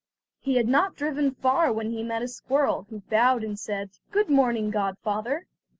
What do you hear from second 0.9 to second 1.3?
driven